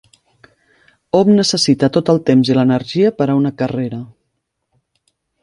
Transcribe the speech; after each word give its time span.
Hom 1.19 1.29
necessita 1.39 1.89
tot 1.97 2.09
el 2.15 2.21
temps 2.31 2.51
i 2.53 2.57
l'energia 2.61 3.13
per 3.21 3.29
a 3.29 3.37
una 3.43 3.53
carrera. 3.61 4.01